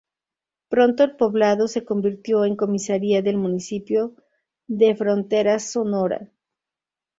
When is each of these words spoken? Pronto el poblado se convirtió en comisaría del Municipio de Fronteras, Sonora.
Pronto 0.67 1.03
el 1.03 1.15
poblado 1.15 1.67
se 1.67 1.85
convirtió 1.85 2.43
en 2.45 2.55
comisaría 2.55 3.21
del 3.21 3.37
Municipio 3.37 4.15
de 4.65 4.95
Fronteras, 4.95 5.69
Sonora. 5.71 6.27